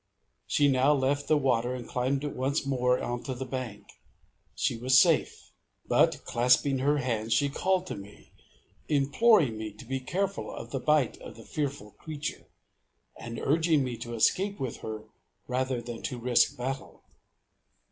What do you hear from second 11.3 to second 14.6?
the fearful creature, and urging me to escape